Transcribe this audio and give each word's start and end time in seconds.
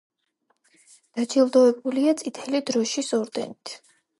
დაჯილდოებულია 1.19 2.15
წითელი 2.23 2.65
დროშის 2.71 3.13
ორდენით. 3.23 3.77